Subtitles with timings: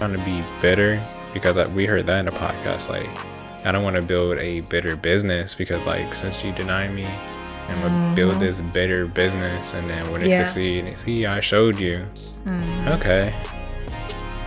[0.00, 0.98] trying to be bitter
[1.34, 2.88] because like, we heard that in the podcast.
[2.88, 7.04] Like, I don't want to build a bitter business because like since you deny me,
[7.04, 8.40] I'm gonna build mm-hmm.
[8.40, 10.44] this bitter business, and then when it Yeah.
[10.44, 11.92] succeeds, see, I showed you.
[11.92, 12.86] Mm.
[12.96, 13.30] Okay,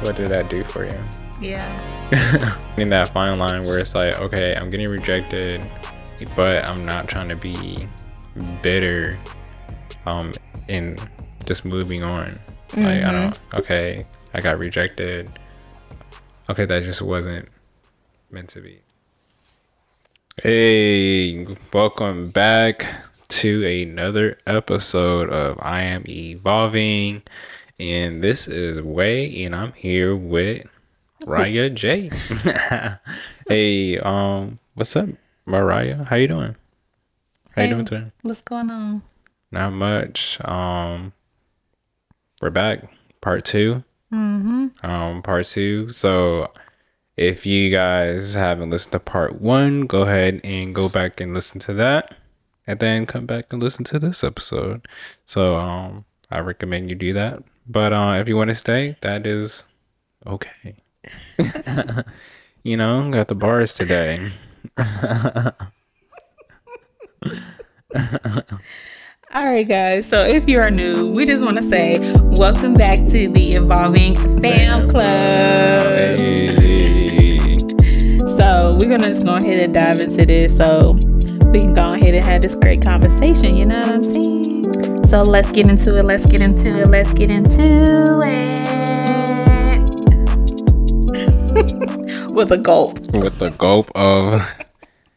[0.02, 1.00] what did that do for you?
[1.40, 1.72] Yeah.
[2.78, 5.62] in that fine line where it's like, okay, I'm getting rejected,
[6.36, 7.88] but I'm not trying to be
[8.64, 9.20] bitter,
[10.08, 10.34] um,
[10.68, 11.00] and
[11.46, 12.40] just moving on.
[12.76, 13.34] Like I don't.
[13.34, 13.58] Mm-hmm.
[13.58, 15.32] Okay, I got rejected.
[16.50, 17.48] Okay, that just wasn't
[18.30, 18.82] meant to be.
[20.42, 22.86] Hey, welcome back
[23.30, 27.24] to another episode of I Am Evolving,
[27.80, 30.68] and this is Way, and I'm here with
[31.26, 32.10] Riah J.
[33.48, 35.08] hey, um, what's up,
[35.46, 36.04] Mariah?
[36.04, 36.58] How you doing?
[37.56, 38.12] How you doing today?
[38.24, 39.02] What's going on?
[39.50, 40.44] Not much.
[40.44, 41.14] Um,
[42.42, 44.68] we're back, part 2 Mm-hmm.
[44.86, 45.92] Um, part two.
[45.92, 46.52] So,
[47.18, 51.60] if you guys haven't listened to part one, go ahead and go back and listen
[51.62, 52.16] to that,
[52.68, 54.88] and then come back and listen to this episode.
[55.26, 57.44] So, um, I recommend you do that.
[57.68, 59.66] But uh, if you want to stay, that is
[60.28, 60.76] okay.
[62.64, 64.30] you know, got the bars today.
[69.36, 70.06] All right, guys.
[70.06, 74.16] So if you are new, we just want to say welcome back to the Evolving
[74.40, 76.00] Fam Club.
[76.20, 77.58] Hey.
[78.28, 81.00] So we're gonna just go ahead and dive into this, so
[81.52, 83.58] we can go ahead and have this great conversation.
[83.58, 85.06] You know what I'm saying?
[85.06, 86.06] So let's get into it.
[86.06, 86.90] Let's get into it.
[86.90, 88.60] Let's get into it.
[92.34, 93.00] With a gulp.
[93.14, 94.44] with the gulp of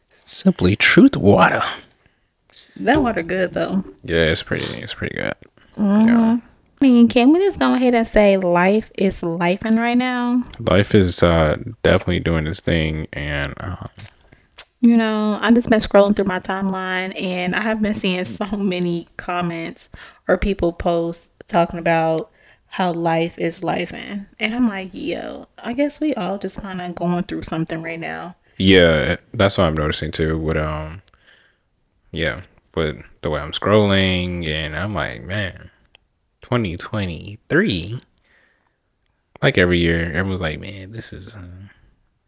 [0.09, 1.61] simply truth water.
[2.79, 3.83] That water good though.
[4.03, 4.65] Yeah, it's pretty.
[4.81, 5.33] It's pretty good.
[5.77, 6.07] Mm-hmm.
[6.07, 6.37] Yeah.
[6.79, 10.43] I mean, can we just go ahead and say life is lifing right now?
[10.59, 13.87] Life is uh, definitely doing its thing, and uh,
[14.81, 18.45] You know, I just been scrolling through my timeline and I have been seeing so
[18.57, 19.89] many comments
[20.27, 22.29] or people post talking about
[22.67, 24.27] how life is lifing.
[24.39, 27.99] And I'm like, yo, I guess we all just kind of going through something right
[27.99, 28.35] now.
[28.57, 30.37] yeah, that's what I'm noticing too.
[30.37, 31.01] With um,
[32.11, 32.41] yeah,
[32.77, 35.71] with the way I'm scrolling, and I'm like, man,
[36.41, 37.99] 2023.
[39.41, 41.69] Like every year, everyone's like, man, this is uh,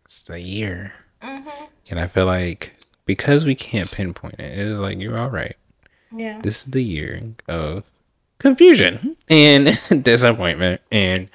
[0.05, 4.99] it's the year, and I feel like because we can't pinpoint it, it is like
[4.99, 5.55] you're all right.
[6.11, 6.41] Yeah.
[6.41, 7.89] this is the year of
[8.39, 11.29] confusion and disappointment and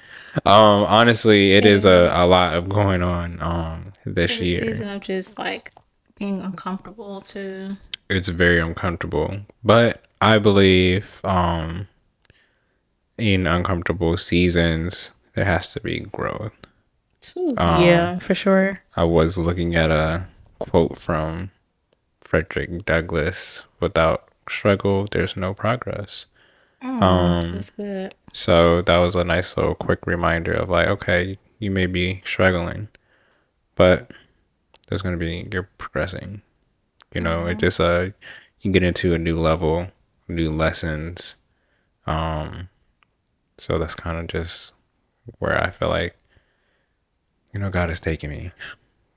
[0.47, 5.00] um honestly it is a, a lot of going on um this year season of
[5.00, 5.70] just like
[6.19, 7.76] being uncomfortable too.
[8.09, 11.88] It's very uncomfortable but i believe um
[13.19, 16.53] in uncomfortable seasons there has to be growth
[17.81, 18.81] yeah, for sure.
[18.97, 20.26] i was looking at a
[20.59, 21.50] quote from
[22.20, 26.26] frederick douglass without struggle there's no progress
[26.82, 28.15] um That's good.
[28.32, 32.88] So that was a nice little quick reminder of like, okay, you may be struggling,
[33.75, 34.10] but
[34.88, 36.42] there's gonna be you're progressing.
[37.14, 38.08] You know, it just uh
[38.60, 39.88] you get into a new level,
[40.28, 41.36] new lessons.
[42.06, 42.69] Um
[43.56, 44.75] so that's kind of just
[45.38, 46.16] where I feel like
[47.53, 48.53] you know God is taking me.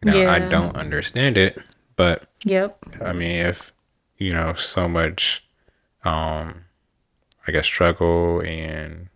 [0.04, 1.60] Now I don't understand it,
[1.96, 2.78] but Yep.
[3.04, 3.74] I mean, if
[4.18, 5.44] you know so much,
[6.04, 6.66] um,
[7.48, 9.10] I guess struggle and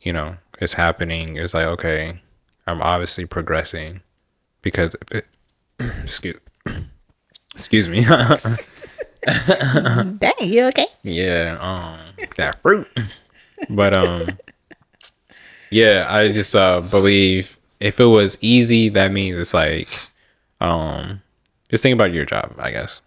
[0.00, 2.20] you know it's happening, it's like okay,
[2.66, 4.02] I'm obviously progressing
[4.60, 5.26] because if it,
[6.04, 6.38] excuse
[7.54, 8.04] excuse me,
[10.18, 10.86] Dang, you okay?
[11.02, 11.98] yeah, um,
[12.36, 12.88] that fruit,
[13.70, 14.38] but um,
[15.70, 19.88] yeah, I just uh believe if it was easy, that means it's like,
[20.60, 21.20] um,
[21.68, 23.02] just think about your job, I guess.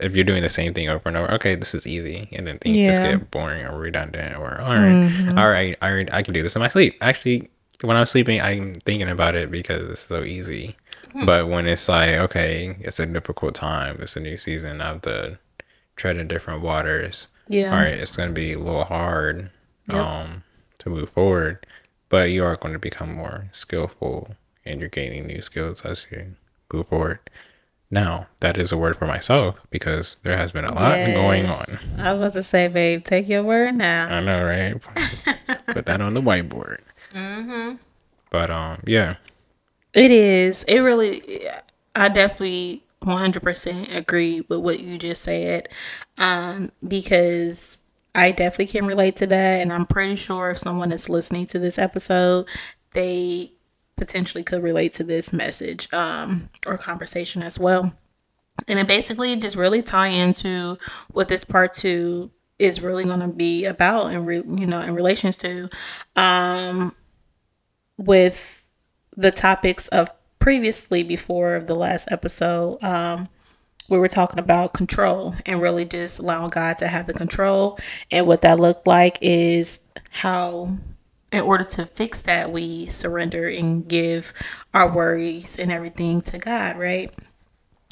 [0.00, 2.58] If you're doing the same thing over and over, okay, this is easy, and then
[2.58, 6.34] things just get boring or redundant, or all right, all right, all right, I can
[6.34, 6.96] do this in my sleep.
[7.00, 7.48] Actually,
[7.80, 10.76] when I'm sleeping, I'm thinking about it because it's so easy.
[11.24, 15.02] But when it's like, okay, it's a difficult time, it's a new season, I have
[15.02, 15.38] to
[15.96, 17.28] tread in different waters.
[17.48, 17.70] Yeah.
[17.70, 19.50] All right, it's gonna be a little hard,
[19.88, 19.96] Yep.
[20.00, 20.42] um,
[20.78, 21.66] to move forward,
[22.08, 24.34] but you are going to become more skillful,
[24.64, 26.36] and you're gaining new skills as you
[26.72, 27.18] move forward.
[27.90, 31.78] Now, that is a word for myself because there has been a lot going on.
[31.98, 34.06] I was about to say, babe, take your word now.
[34.06, 34.80] I know, right?
[35.66, 36.78] Put that on the whiteboard.
[37.12, 37.76] Mm-hmm.
[38.30, 39.16] But um, yeah,
[39.94, 40.64] It is.
[40.64, 41.22] It really.
[41.94, 45.68] I definitely 100% agree with what you just said,
[46.18, 47.82] um, because
[48.14, 51.58] I definitely can relate to that, and I'm pretty sure if someone is listening to
[51.58, 52.48] this episode,
[52.92, 53.52] they
[53.96, 57.92] potentially could relate to this message um, or conversation as well.
[58.68, 60.78] And it basically just really tie into
[61.12, 64.94] what this part two is really going to be about and re- you know in
[64.94, 65.68] relations to
[66.14, 66.94] um
[67.96, 68.63] with
[69.16, 73.28] the topics of previously before the last episode um
[73.88, 77.78] we were talking about control and really just allowing God to have the control
[78.10, 79.80] and what that looked like is
[80.10, 80.78] how
[81.32, 84.32] in order to fix that we surrender and give
[84.72, 87.12] our worries and everything to God right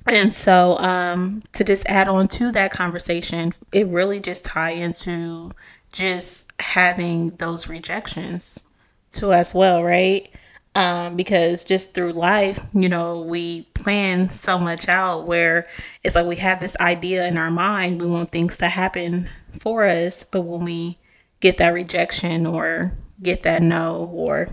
[0.06, 5.52] and so um, to just add on to that conversation, it really just tie into
[5.92, 8.64] just having those rejections
[9.12, 10.31] too as well, right?
[10.74, 15.66] Um, because just through life, you know, we plan so much out where
[16.02, 19.28] it's like we have this idea in our mind, we want things to happen
[19.60, 20.98] for us, but when we
[21.40, 24.48] get that rejection or get that no or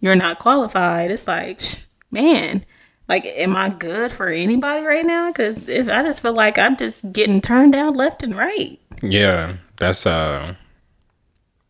[0.00, 1.60] you're not qualified, it's like,
[2.10, 2.62] man,
[3.08, 5.28] like, am I good for anybody right now?
[5.28, 8.78] Because if I just feel like I'm just getting turned down left and right.
[9.02, 10.56] Yeah, that's uh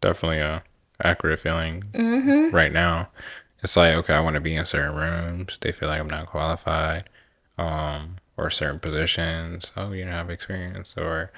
[0.01, 0.63] definitely a
[1.03, 2.55] accurate feeling mm-hmm.
[2.55, 3.09] right now.
[3.67, 5.59] It's like okay, I want to be in certain rooms.
[5.61, 7.11] They feel like I'm not qualified,
[7.59, 9.73] um, or certain positions.
[9.77, 11.33] Oh, you don't have experience, or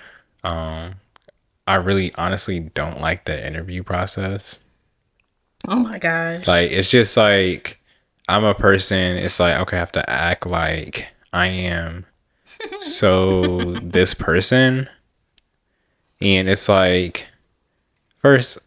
[0.44, 0.96] um,
[1.66, 4.60] I really honestly don't like the interview process.
[5.66, 6.46] Oh my gosh!
[6.46, 7.80] Like it's just like
[8.28, 12.04] I'm a person, it's like, okay, I have to act like I am
[12.80, 14.86] so this person.
[16.20, 17.26] And it's like,
[18.18, 18.58] first,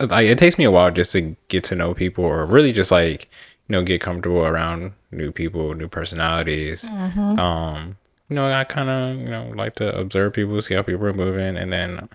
[0.00, 2.90] like, it takes me a while just to get to know people or really just
[2.90, 3.28] like,
[3.68, 6.84] you know, get comfortable around new people, new personalities.
[6.84, 7.38] Mm-hmm.
[7.38, 7.96] Um,
[8.28, 11.12] you know, I kind of, you know, like to observe people, see how people are
[11.12, 12.08] moving, and then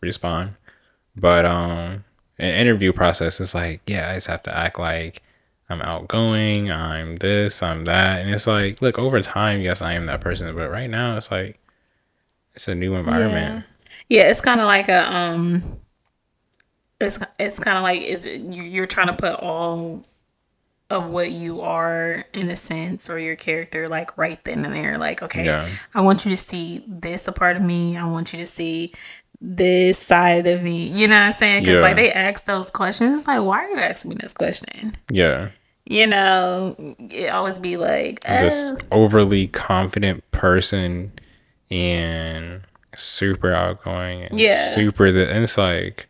[0.00, 0.54] respond.
[1.16, 2.04] But um,
[2.38, 5.22] an interview process is like, yeah, I just have to act like
[5.68, 8.20] I'm outgoing, I'm this, I'm that.
[8.20, 10.54] And it's like, look, over time, yes, I am that person.
[10.54, 11.58] But right now, it's like,
[12.54, 13.64] it's a new environment.
[14.08, 15.80] Yeah, yeah it's kind of like a, um,
[17.00, 20.02] it's, it's kind of like, is you're trying to put all
[20.88, 24.96] of what you are in a sense or your character like right then and there
[24.98, 25.68] like okay yeah.
[25.96, 28.92] i want you to see this a part of me i want you to see
[29.40, 30.88] this side of me.
[30.88, 31.62] You know what I'm saying?
[31.62, 31.82] Because yeah.
[31.82, 33.20] like they ask those questions.
[33.20, 34.94] It's like, why are you asking me this question?
[35.10, 35.50] Yeah.
[35.84, 38.40] You know, it always be like oh.
[38.40, 41.12] this overly confident person
[41.70, 42.62] and
[42.96, 44.70] super outgoing and yeah.
[44.74, 46.08] super the and it's like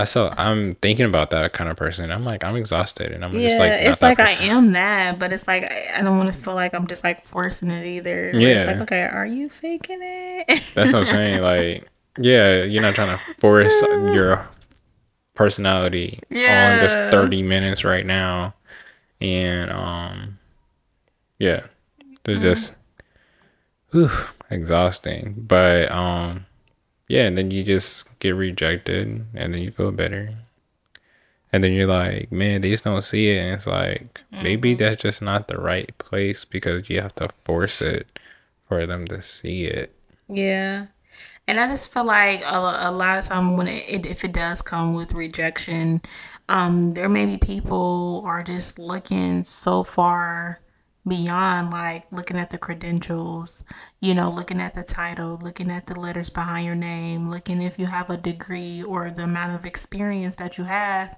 [0.00, 2.10] I so I'm thinking about that kind of person.
[2.10, 5.30] I'm like I'm exhausted and I'm yeah, just like it's like I am that, but
[5.30, 8.30] it's like I, don't want to feel like I'm just like forcing it either.
[8.32, 10.46] Yeah, it's like okay, are you faking it?
[10.74, 11.42] That's what I'm saying.
[11.42, 11.86] Like
[12.18, 14.48] yeah, you're not trying to force your
[15.34, 16.72] personality yeah.
[16.72, 18.54] on this 30 minutes right now.
[19.20, 20.38] And um
[21.38, 21.66] yeah,
[22.24, 22.42] it's mm.
[22.42, 22.76] just
[23.90, 24.10] whew,
[24.50, 25.44] exhausting.
[25.46, 26.46] But um
[27.10, 30.32] yeah, and then you just get rejected and then you feel better.
[31.52, 33.42] And then you're like, man, they just don't see it.
[33.42, 34.44] And it's like, mm-hmm.
[34.44, 38.06] maybe that's just not the right place because you have to force it
[38.68, 39.92] for them to see it.
[40.28, 40.86] Yeah.
[41.48, 44.32] And I just feel like a, a lot of time when it, it, if it
[44.32, 46.02] does come with rejection,
[46.48, 50.60] um, there may be people are just looking so far
[51.06, 53.64] beyond like looking at the credentials,
[54.00, 57.78] you know, looking at the title, looking at the letters behind your name, looking if
[57.78, 61.16] you have a degree or the amount of experience that you have.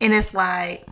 [0.00, 0.86] And it's like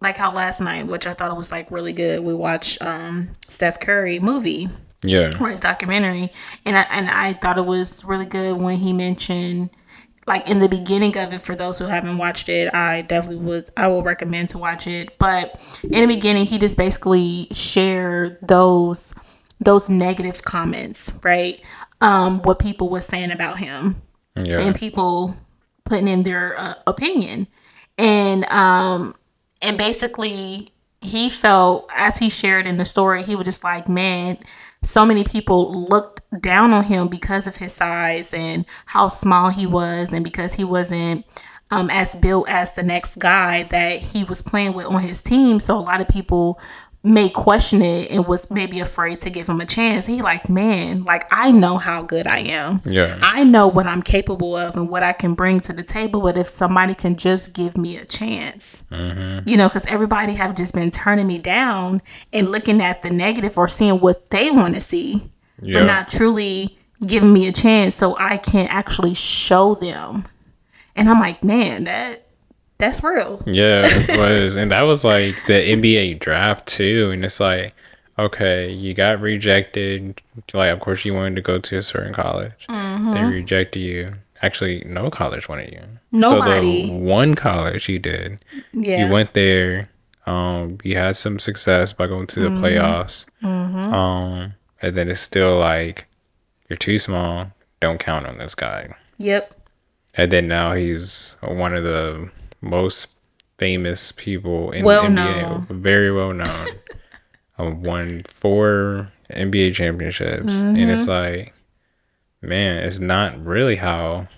[0.00, 3.80] like how last night, which I thought was like really good, we watched um Steph
[3.80, 4.68] Curry movie.
[5.02, 5.30] Yeah.
[5.40, 6.32] Or his documentary.
[6.64, 9.70] And I, and I thought it was really good when he mentioned
[10.28, 13.68] like in the beginning of it for those who haven't watched it i definitely would
[13.76, 15.18] i will recommend to watch it.
[15.18, 19.14] But in the beginning he just basically shared those
[19.60, 21.60] those negative comments right?
[22.00, 24.02] Um what people were saying about him.
[24.36, 24.60] Yeah.
[24.60, 25.36] and people
[25.84, 27.48] putting in their uh, opinion.
[27.96, 29.16] And um
[29.60, 34.36] and basically he felt as he shared in the story he was just like man
[34.82, 39.66] so many people looked down on him because of his size and how small he
[39.66, 41.24] was and because he wasn't
[41.70, 45.58] um, as built as the next guy that he was playing with on his team.
[45.58, 46.58] So a lot of people
[47.02, 50.06] may question it and was maybe afraid to give him a chance.
[50.06, 52.82] He like, man, like I know how good I am.
[52.84, 53.18] Yeah.
[53.22, 56.20] I know what I'm capable of and what I can bring to the table.
[56.20, 59.48] But if somebody can just give me a chance, mm-hmm.
[59.48, 62.02] you know, because everybody have just been turning me down
[62.32, 65.30] and looking at the negative or seeing what they want to see,
[65.62, 65.78] yeah.
[65.78, 70.26] but not truly giving me a chance so I can actually show them.
[70.96, 72.27] And I'm like, man, that
[72.78, 73.42] That's real.
[73.46, 74.56] Yeah, it was.
[74.56, 77.10] and that was like the NBA draft too.
[77.12, 77.74] And it's like,
[78.18, 80.20] okay, you got rejected.
[80.52, 82.52] Like, of course, you wanted to go to a certain college.
[82.68, 83.12] Mm-hmm.
[83.14, 84.14] They rejected you.
[84.42, 85.82] Actually, no college wanted you.
[86.12, 86.86] Nobody.
[86.86, 88.38] So the one college you did,
[88.72, 89.06] Yeah.
[89.06, 89.90] you went there.
[90.26, 92.64] Um, you had some success by going to the Mm-hmm.
[92.64, 93.26] playoffs.
[93.42, 96.06] Um, and then it's still like,
[96.68, 97.50] you're too small.
[97.80, 98.94] Don't count on this guy.
[99.18, 99.54] Yep.
[100.14, 103.08] And then now he's one of the most
[103.58, 105.14] famous people in Well the NBA.
[105.14, 105.66] known.
[105.82, 106.68] Very well known.
[107.58, 110.60] um, won four NBA championships.
[110.60, 110.90] And Mm-hmm.
[110.90, 111.54] it's like,
[112.40, 114.28] man, it's not really how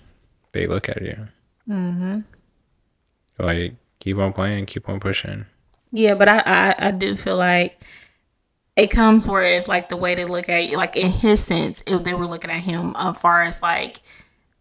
[0.53, 1.27] they look at you.
[1.69, 2.19] Mm-hmm.
[3.39, 5.45] Like, keep on playing, keep on pushing.
[5.91, 7.83] Yeah, but I, I I do feel like
[8.77, 11.83] it comes where if like the way they look at you, like in his sense,
[11.85, 13.99] if they were looking at him as far as like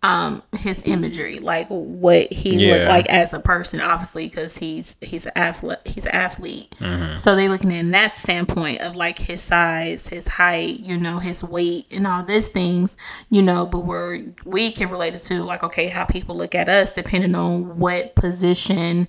[0.03, 5.27] um his imagery, like what he looked like as a person, obviously because he's he's
[5.27, 6.75] an athlete, he's an athlete.
[6.79, 7.17] Mm-hmm.
[7.17, 11.45] So they looking in that standpoint of like his size, his height, you know, his
[11.45, 12.97] weight, and all these things,
[13.29, 13.67] you know.
[13.67, 17.35] But where we can relate it to like okay, how people look at us depending
[17.35, 19.09] on what position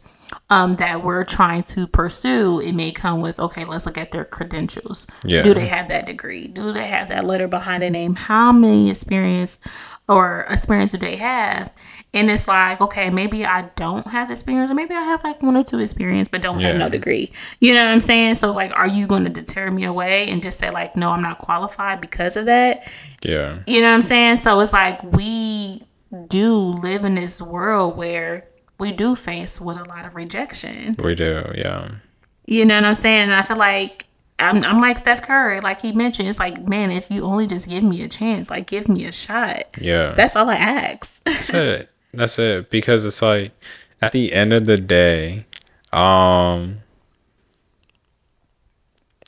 [0.49, 4.25] um, that we're trying to pursue, it may come with okay, let's look at their
[4.25, 5.07] credentials.
[5.23, 5.41] Yeah.
[5.41, 6.47] Do they have that degree?
[6.47, 8.15] Do they have that letter behind their name?
[8.15, 9.59] How many experience
[10.07, 11.71] or experience do they have?
[12.13, 15.55] And it's like, okay, maybe I don't have experience, or maybe I have like one
[15.55, 17.31] or two experience, but don't have no degree.
[17.59, 18.35] You know what I'm saying?
[18.35, 21.21] So like, are you going to deter me away and just say like, no, I'm
[21.21, 22.91] not qualified because of that?
[23.23, 23.59] Yeah.
[23.65, 24.37] You know what I'm saying?
[24.37, 25.83] So it's like we
[26.27, 28.47] do live in this world where
[28.81, 30.95] we do face with a lot of rejection.
[30.97, 31.43] We do.
[31.53, 31.91] Yeah.
[32.47, 33.25] You know what I'm saying?
[33.25, 34.07] And I feel like
[34.39, 36.27] I'm, I'm like Steph Curry, like he mentioned.
[36.27, 39.11] It's like, man, if you only just give me a chance, like give me a
[39.11, 39.65] shot.
[39.79, 40.15] Yeah.
[40.15, 41.23] That's all I ask.
[41.25, 41.89] That's it.
[42.11, 42.71] That's it.
[42.71, 43.51] Because it's like
[44.01, 45.45] at the end of the day,
[45.93, 46.79] um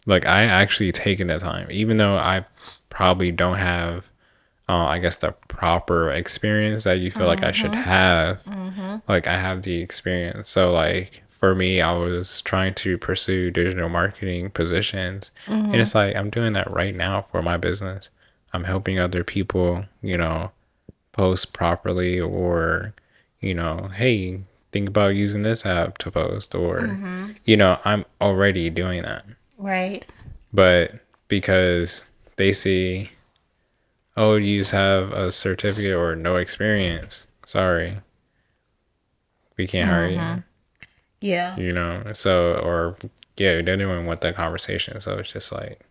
[0.07, 2.45] like I actually taken the time, even though I
[2.89, 4.09] probably don't have
[4.69, 7.81] uh, I guess the proper experience that you feel like I should mm-hmm.
[7.81, 8.43] have.
[8.45, 8.97] Mm-hmm.
[9.07, 10.49] Like I have the experience.
[10.49, 15.31] So like for me, I was trying to pursue digital marketing positions.
[15.47, 15.75] And mm-hmm.
[15.75, 18.09] it's like I'm doing that right now for my business.
[18.53, 20.51] I'm helping other people, you know,
[21.13, 22.93] post properly or
[23.39, 24.41] you know hey
[24.71, 26.79] think about using this app to post or
[27.45, 29.23] you know i'm already doing that
[29.57, 30.03] Right.
[30.51, 30.91] but
[31.29, 33.11] because they see
[34.15, 37.27] oh you just have a certificate or no experience.
[37.45, 37.99] Sorry.
[39.57, 40.17] We can't hire you.
[40.17, 40.39] Mm-hmm.
[41.21, 41.55] Yeah.
[41.55, 42.97] you know so or
[43.37, 44.99] yeah they don't even want that conversation.
[44.99, 45.81] So it's just like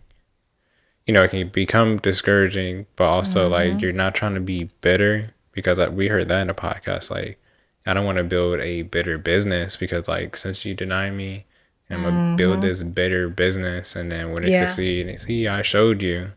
[1.07, 3.53] you know it can become discouraging but also mm-hmm.
[3.53, 7.11] like you're not trying to be bitter because like, we heard that in the podcast.
[7.11, 7.39] Like
[7.87, 11.45] i don't want to build a bitter business because like since you deny me
[11.91, 12.61] i'm gonna build mm-hmm.
[12.61, 14.67] this bitter business and then when it Yeah.
[14.67, 16.31] succeeds see i showed you.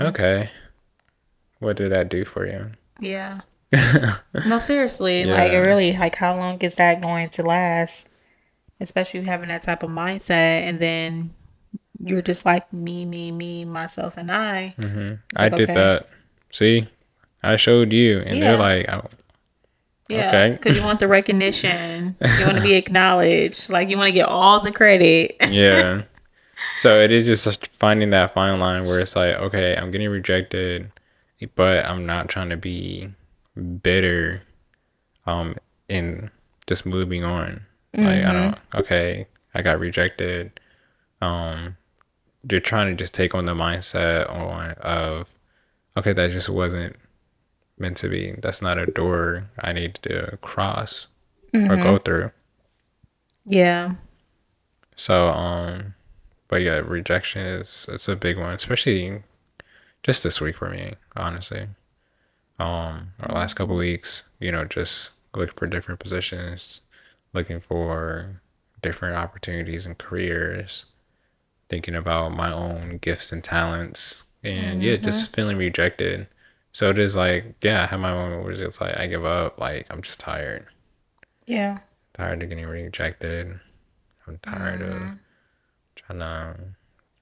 [0.00, 0.50] Okay
[1.58, 2.70] what did that do for you
[3.00, 3.40] Yeah.
[4.46, 5.22] no, seriously.
[5.22, 5.34] Yeah.
[5.34, 8.08] Like, it really, like, how long is that going to last?
[8.80, 11.34] Especially having that type of mindset, and then
[11.98, 14.74] you're just like me, me, me, myself, and I.
[14.78, 15.14] Mm-hmm.
[15.36, 15.74] I like, did okay.
[15.74, 16.08] that
[16.50, 16.86] see
[17.42, 18.44] i showed you and Yeah.
[18.52, 19.08] they're like oh,
[20.08, 20.50] Yeah, Okay.
[20.52, 24.28] because you want the recognition, you want to be acknowledged, like you want to get
[24.28, 25.36] all the credit.
[25.48, 26.02] yeah.
[26.78, 30.90] So it is just finding that fine line where it's like, okay, I'm getting rejected,
[31.54, 33.10] but I'm not trying to be
[33.82, 34.42] bitter,
[35.26, 35.56] um,
[35.88, 36.30] in
[36.66, 37.62] just moving on.
[37.96, 40.58] Like I don't, okay, I got rejected.
[41.20, 41.76] Um,
[42.50, 45.38] you're trying to just take on the mindset on of,
[45.96, 46.96] okay, that just wasn't
[47.78, 48.32] meant to be.
[48.38, 51.08] That's not a door I need to cross
[51.70, 52.30] or go through.
[53.46, 53.94] Yeah,
[54.96, 55.94] So, um,
[56.48, 59.22] but yeah, rejection is it's a big one, especially
[60.04, 61.68] just this week for me, honestly.
[62.60, 66.82] Um, our last couple weeks, you know, just looking for different positions,
[67.34, 68.42] looking for
[68.82, 70.86] different opportunities and careers,
[71.68, 76.28] thinking about my own gifts and talents, and yeah, just feeling rejected.
[76.72, 79.58] So it is like, yeah, I have my moment where it's like I give up,
[79.60, 80.66] like I'm just tired
[81.46, 81.80] yeah,
[82.14, 83.60] tired of getting rejected.
[84.26, 85.02] I'm tired of
[85.94, 86.56] trying to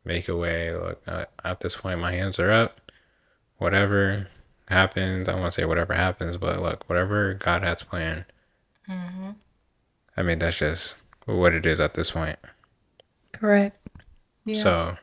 [0.04, 0.75] make a way.
[0.75, 2.80] Look, uh, at this point, my hands are up.
[3.59, 4.28] Whatever
[4.68, 8.25] happens, I won't say whatever happens, but look, whatever God has planned.
[10.16, 12.38] I mean, that's just what it is at this point.
[13.32, 13.76] correct.
[14.44, 14.62] Yeah.
[14.62, 14.97] So,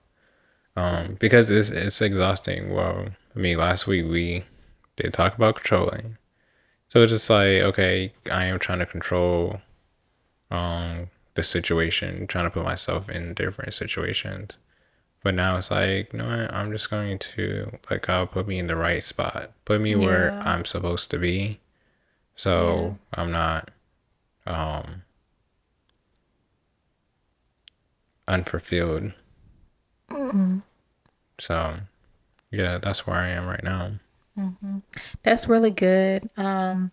[0.75, 2.74] um, because it's it's exhausting.
[2.74, 4.46] Well, I mean, last week we
[4.98, 6.18] did talk about controlling.
[6.88, 9.62] So it's just like, okay, I am trying to control
[10.51, 14.58] um the situation, trying to put myself in different situations.
[15.22, 16.54] But now it's like, you know what?
[16.54, 20.32] I'm just going to let God put me in the right spot, put me where
[20.48, 21.60] I'm supposed to be.
[22.36, 23.72] So I'm not
[24.48, 25.04] um
[28.28, 29.12] unfulfilled.
[31.40, 31.76] So
[32.52, 33.92] yeah, that's where I am right now.
[35.24, 36.30] That's really good.
[36.38, 36.92] Um,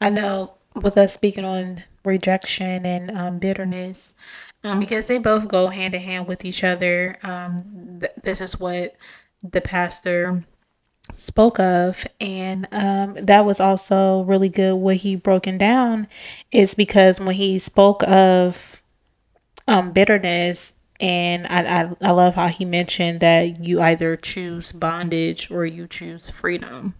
[0.00, 4.14] I know with us speaking on rejection and um, bitterness,
[4.62, 7.16] um, because they both go hand in hand with each other.
[7.22, 8.94] Um, th- this is what
[9.42, 10.44] the pastor
[11.12, 14.74] spoke of, and um, that was also really good.
[14.74, 16.08] What he broken down
[16.50, 18.82] is because when he spoke of
[19.66, 20.74] um, bitterness.
[21.00, 25.86] And I, I, I love how he mentioned that you either choose bondage or you
[25.86, 26.94] choose freedom.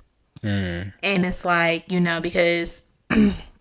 [1.03, 2.83] And it's like, you know, because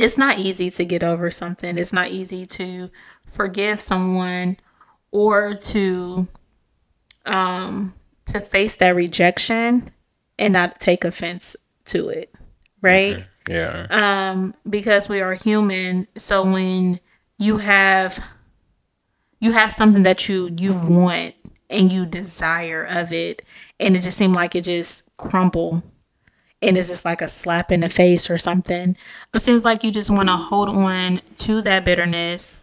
[0.00, 1.78] it's not easy to get over something.
[1.78, 2.90] It's not easy to
[3.26, 4.56] forgive someone
[5.10, 6.26] or to
[7.26, 7.94] um
[8.26, 9.90] to face that rejection
[10.38, 12.32] and not take offense to it.
[12.80, 13.24] Right?
[13.48, 13.86] Yeah.
[13.90, 17.00] um because we are human so when
[17.38, 18.22] you have
[19.40, 21.34] you have something that you you want
[21.68, 23.42] and you desire of it
[23.80, 25.82] and it just seemed like it just crumble
[26.62, 28.96] and it's just like a slap in the face or something.
[29.34, 32.58] It seems like you just want to hold on to that bitterness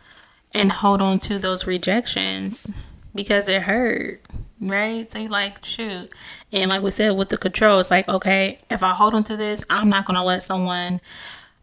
[0.53, 2.69] and hold on to those rejections
[3.13, 4.21] because it hurt
[4.59, 5.11] right?
[5.11, 6.11] So you like shoot.
[6.51, 9.35] And like we said with the control it's like okay if i hold on to
[9.35, 11.01] this i'm not gonna let someone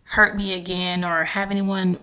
[0.04, 1.98] hurt me again or have anyone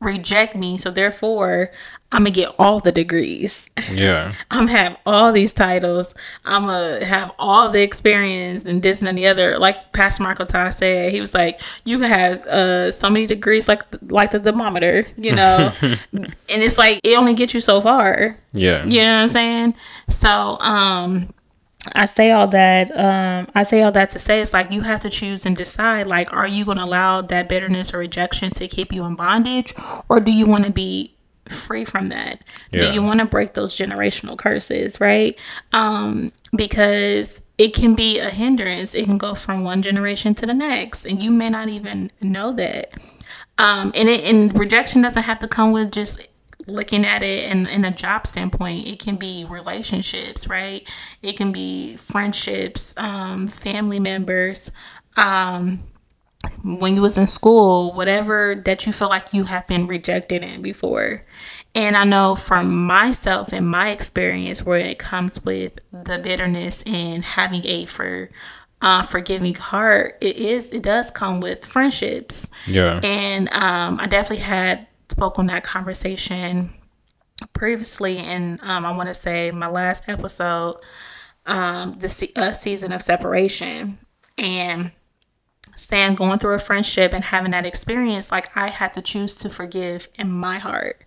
[0.00, 1.70] reject me so therefore
[2.12, 4.32] i'm gonna get all the degrees Yeah.
[4.52, 6.14] i'm gonna have all these titles
[6.44, 10.72] i'm gonna have all the experience and this and the other like pastor marco Todd
[10.72, 15.04] said he was like you can have uh so many degrees like like the thermometer
[15.16, 18.84] you know and it's like it only gets you so far Yeah.
[18.86, 19.74] you know what I'm saying?
[20.08, 21.34] So, um,
[21.94, 22.90] I say all that.
[22.96, 26.06] Um, I say all that to say it's like you have to choose and decide.
[26.06, 29.74] Like, are you going to allow that bitterness or rejection to keep you in bondage,
[30.08, 31.14] or do you want to be
[31.48, 32.42] free from that?
[32.70, 32.82] Yeah.
[32.82, 35.00] Do you want to break those generational curses?
[35.00, 35.38] Right?
[35.72, 38.94] Um, because it can be a hindrance.
[38.94, 42.52] It can go from one generation to the next, and you may not even know
[42.52, 42.92] that.
[43.58, 46.26] Um, and it and rejection doesn't have to come with just
[46.68, 50.88] looking at it in, in a job standpoint it can be relationships right?
[51.22, 54.70] It can be friendships um, family members
[55.16, 55.82] um,
[56.62, 60.62] when you was in school whatever that you feel like you have been rejected in
[60.62, 61.24] before.
[61.74, 67.24] And i know from myself and my experience where it comes with the bitterness and
[67.24, 68.30] having a for
[68.80, 72.48] uh, forgiving heart it is it does come with friendships.
[72.66, 73.00] Yeah.
[73.02, 74.87] and um, I definitely had
[75.18, 76.72] spoke on that conversation
[77.52, 80.76] previously, and um, I want to say my last episode,
[81.44, 83.98] um, the se- uh, season of separation,
[84.36, 84.92] and
[85.74, 89.48] saying going through a friendship and having that experience, like I had to choose to
[89.48, 91.02] forgive in my heart.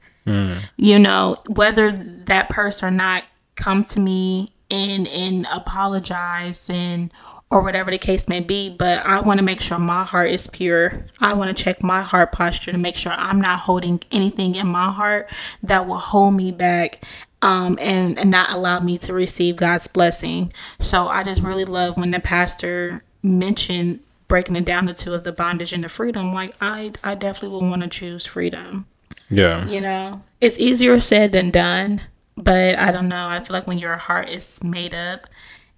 [0.75, 3.23] You know, whether that person or not
[3.55, 7.11] come to me and and apologize and
[7.51, 10.47] or whatever the case may be, but I want to make sure my heart is
[10.47, 11.05] pure.
[11.19, 14.67] I want to check my heart posture to make sure I'm not holding anything in
[14.67, 15.29] my heart
[15.61, 17.03] that will hold me back
[17.41, 20.53] um, and, and not allow me to receive God's blessing.
[20.79, 25.25] So I just really love when the pastor mentioned breaking it down to two of
[25.25, 26.33] the bondage and the freedom.
[26.33, 28.85] Like I, I definitely would want to choose freedom.
[29.29, 29.67] Yeah.
[29.67, 32.01] You know, it's easier said than done,
[32.37, 33.27] but I don't know.
[33.27, 35.27] I feel like when your heart is made up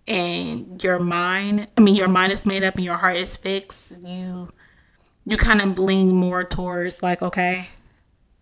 [0.07, 4.03] and your mind, I mean, your mind is made up and your heart is fixed,
[4.03, 4.51] you
[5.25, 7.69] you kind of lean more towards like, okay,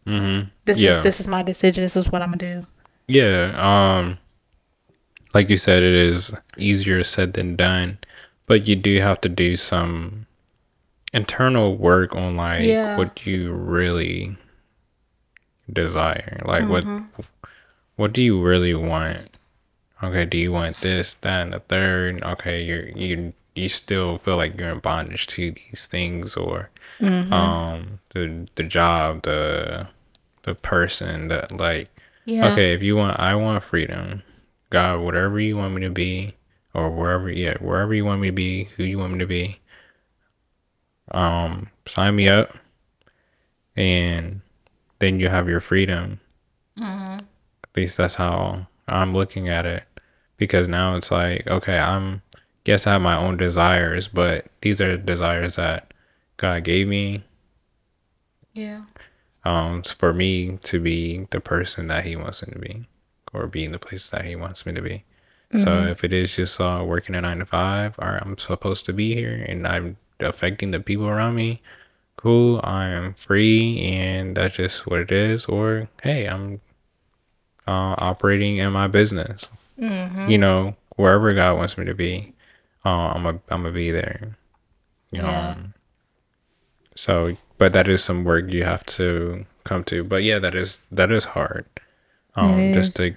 [0.05, 0.97] this Yeah.
[0.97, 1.83] is this is my decision.
[1.83, 2.67] This is what I'm gonna do.
[3.07, 4.17] Yeah, um
[5.33, 7.99] like you said it is easier said than done,
[8.47, 10.25] but you do have to do some
[11.13, 12.97] internal work on like Yeah.
[12.97, 14.37] what you really
[15.71, 16.41] desire.
[16.45, 17.05] Like Mm-hmm.
[17.15, 17.25] what
[17.95, 19.30] what do you really want?
[20.03, 22.23] Okay, do you want this, that, and the third?
[22.23, 27.33] Okay, you're you you still feel like you're in bondage to these things or Mm-hmm.
[27.33, 29.87] um the the job, the
[30.43, 31.89] the person that like
[32.25, 32.51] Yeah.
[32.51, 34.23] Okay, if you want, I want freedom.
[34.69, 36.35] God, whatever you want me to be,
[36.73, 39.59] or wherever, yeah, wherever you want me to be, who you want me to be,
[41.11, 42.55] um, sign me up,
[43.75, 44.41] and
[44.99, 46.19] then you have your freedom.
[47.63, 49.83] At least that's how I'm looking at it,
[50.41, 52.23] because now it's like, okay, I'm,
[52.65, 55.93] yes, I have my own desires, but these are desires that
[56.37, 57.23] God gave me.
[58.55, 58.81] Yeah.
[59.43, 62.85] um, for me to be the person that he wants me to be,
[63.33, 65.03] or be in the place that he wants me to be.
[65.53, 65.59] Mm-hmm.
[65.59, 68.93] So if it is just uh, working a nine to five, or I'm supposed to
[68.93, 71.61] be here and I'm affecting the people around me,
[72.15, 72.61] cool.
[72.63, 75.45] I am free, and that's just what it is.
[75.45, 76.61] Or hey, I'm
[77.67, 79.47] uh, operating in my business.
[79.81, 80.29] Mm-hmm.
[80.29, 82.33] You know, wherever God wants me to be,
[82.85, 84.37] uh, I'm a, I'm gonna be there.
[85.11, 85.27] You know.
[85.27, 85.57] Yeah.
[86.95, 90.03] So, but that is some work you have to come to.
[90.03, 91.65] But yeah, that is that is hard.
[92.35, 92.75] Um, is.
[92.75, 93.15] just to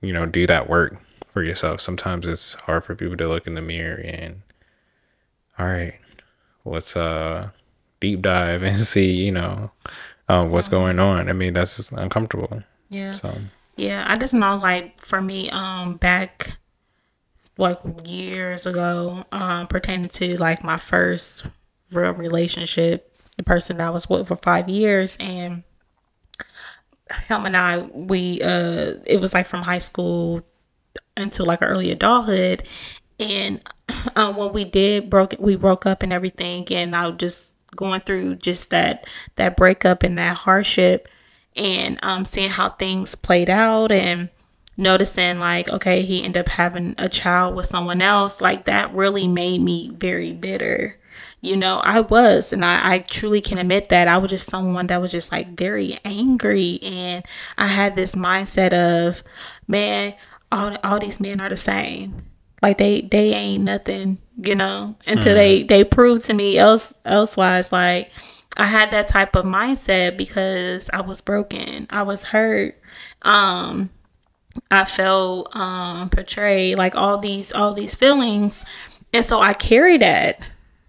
[0.00, 1.80] you know do that work for yourself.
[1.80, 4.42] Sometimes it's hard for people to look in the mirror and
[5.58, 5.94] all right,
[6.64, 7.50] let's uh
[8.00, 9.70] deep dive and see you know
[10.28, 11.28] uh, what's going on.
[11.28, 12.62] I mean that's uncomfortable.
[12.90, 13.12] Yeah.
[13.12, 13.34] So.
[13.78, 16.58] Yeah, I just know like for me, um, back
[17.56, 21.46] like years ago, um, pertaining to like my first
[21.92, 25.62] real relationship, the person I was with for five years, and
[27.28, 30.42] him and I, we uh, it was like from high school
[31.16, 32.64] until like early adulthood,
[33.20, 33.62] and
[34.16, 38.00] um, when we did broke, we broke up and everything, and I was just going
[38.00, 41.08] through just that that breakup and that hardship,
[41.58, 44.28] and um, seeing how things played out and
[44.76, 49.26] noticing like okay he ended up having a child with someone else like that really
[49.26, 50.94] made me very bitter.
[51.40, 54.08] You know i was and I, I truly can admit that.
[54.08, 57.24] I was just someone that was just like very angry and
[57.56, 59.22] i had this mindset of
[59.66, 60.14] man
[60.50, 62.24] all, all these men are the same.
[62.62, 65.36] Like they they ain't nothing you know until mm.
[65.36, 68.10] they they prove to me else elsewise like
[68.56, 71.86] i had that type of mindset because i was broken.
[71.90, 72.80] I was hurt.
[73.22, 73.90] Um
[74.70, 78.64] I felt um portrayed like all these all these feelings.
[79.12, 80.40] And so I carried that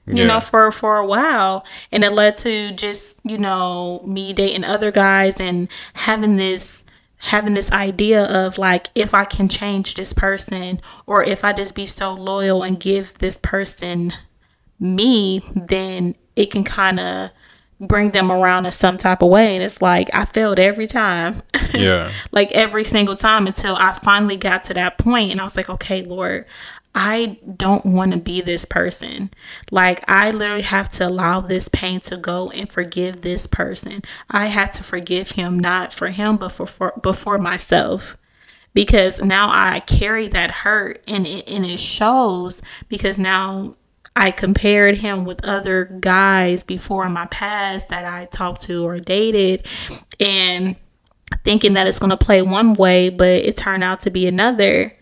[0.07, 0.25] you yeah.
[0.25, 1.65] know for for a while.
[1.91, 6.83] And it led to just you know me dating other guys and having this
[7.17, 11.75] having this idea of like if I can change this person or if I just
[11.75, 14.11] be so loyal and give this person
[14.79, 17.31] me then it can kind of
[17.79, 21.41] bring them around in some type of way and it's like i failed every time.
[21.71, 22.11] Yeah.
[22.31, 25.69] Like every single time until i finally got to that point and i was like
[25.69, 26.45] okay lord
[26.95, 29.29] i don't want to be this person.
[29.71, 34.01] Like i literally have to allow this pain to go and forgive this person.
[34.31, 38.17] I have to forgive him not for him but for, for before myself.
[38.73, 43.75] Because now I carry that hurt and it, and it shows because now
[44.19, 48.99] I compared him with other guys before in my past that I talked to or
[48.99, 49.65] dated
[50.19, 50.75] and
[51.45, 54.93] thinking that it's going to play one way, but it turned out to be another.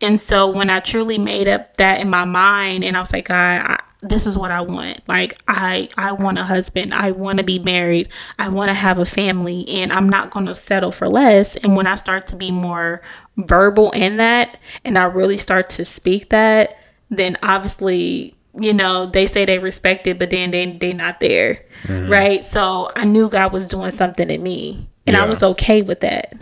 [0.00, 3.28] And so when I truly made up that in my mind and I was like,
[3.28, 5.06] God, I, this is what I want.
[5.06, 6.92] Like I I want a husband.
[6.92, 8.08] I want to be married.
[8.40, 11.54] I want to have a family and I'm not going to settle for less.
[11.54, 13.02] And when I start to be more
[13.36, 16.76] verbal in that and I really start to speak that,
[17.08, 21.64] then obviously you know they say they respect it but then they they not there.
[21.84, 22.10] Mm-hmm.
[22.10, 22.44] right?
[22.44, 25.22] So i knew god was doing something in me and yeah.
[25.22, 26.34] i was okay with that.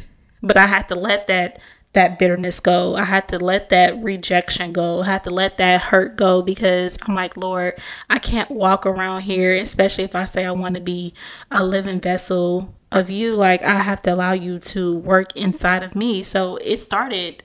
[0.42, 1.60] But i had to let that
[1.94, 2.96] that bitterness go.
[2.96, 5.02] I had to let that rejection go.
[5.02, 7.74] I had to let that hurt go because i'm like lord
[8.08, 11.12] i can't walk around here especially if i say i want to be
[11.50, 13.34] a living vessel of you.
[13.34, 16.22] Like i have to allow you to work inside of me.
[16.22, 17.42] So it started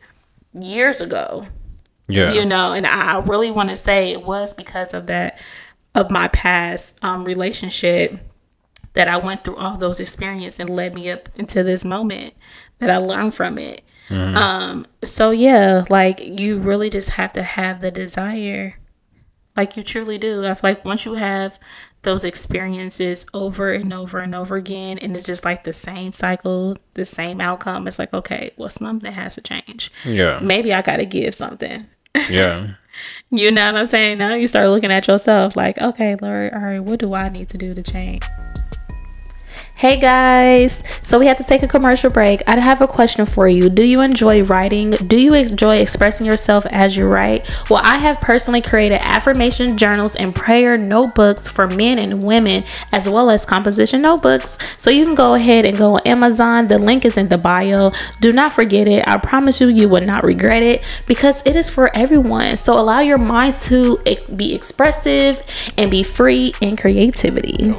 [0.60, 1.48] years ago
[2.08, 2.34] yeah.
[2.34, 5.42] You know, and I really want to say it was because of that,
[5.94, 8.20] of my past um, relationship
[8.94, 12.34] that I went through all those experiences and led me up into this moment
[12.80, 13.84] that I learned from it.
[14.10, 14.38] Mm-hmm.
[14.38, 18.80] Um, so yeah, like you really just have to have the desire.
[19.56, 20.46] Like you truly do.
[20.46, 21.60] I feel like once you have
[22.04, 26.78] those experiences over and over and over again and it's just like the same cycle,
[26.94, 29.92] the same outcome, it's like, okay, well something has to change.
[30.06, 30.40] Yeah.
[30.42, 31.86] Maybe I gotta give something.
[32.30, 32.74] Yeah.
[33.30, 34.18] you know what I'm saying?
[34.18, 37.50] Now you start looking at yourself like, okay, Lord, all right, what do I need
[37.50, 38.24] to do to change?
[39.78, 42.42] Hey guys, so we have to take a commercial break.
[42.48, 43.70] I have a question for you.
[43.70, 44.90] Do you enjoy writing?
[44.90, 47.48] Do you enjoy expressing yourself as you write?
[47.70, 53.08] Well, I have personally created affirmation journals and prayer notebooks for men and women, as
[53.08, 54.58] well as composition notebooks.
[54.80, 56.70] So you can go ahead and go on Amazon.
[56.70, 57.92] The link is in the bio.
[58.20, 59.08] Do not forget it.
[59.08, 62.58] I promise you, you will not regret it because it is for everyone.
[62.58, 64.02] So allow your mind to
[64.36, 65.44] be expressive
[65.78, 67.76] and be free in creativity.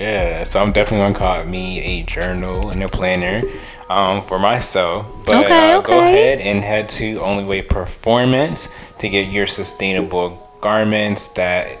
[0.00, 0.42] Yeah.
[0.44, 3.42] So I'm definitely to call me a journal and a planner
[3.88, 5.06] um, for myself.
[5.26, 5.86] But okay, uh, okay.
[5.86, 11.78] go ahead and head to Only Way Performance to get your sustainable garments that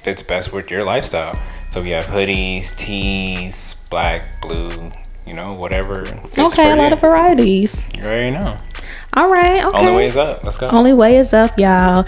[0.00, 1.34] fits best with your lifestyle.
[1.70, 4.92] So we have hoodies, tees, black, blue,
[5.26, 6.04] you know, whatever.
[6.04, 6.92] fits Okay, a lot you.
[6.94, 7.86] of varieties.
[7.96, 8.56] You already know.
[9.14, 9.64] All right.
[9.64, 9.78] Okay.
[9.78, 10.44] Only way is up.
[10.44, 10.68] Let's go.
[10.68, 12.04] Only way is up, y'all.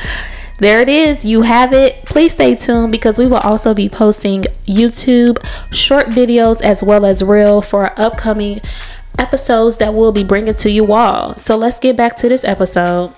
[0.58, 1.24] There it is.
[1.24, 2.04] You have it.
[2.04, 5.38] Please stay tuned because we will also be posting YouTube
[5.72, 8.60] short videos as well as real for our upcoming
[9.18, 11.32] episodes that we'll be bringing to you all.
[11.34, 13.14] So let's get back to this episode.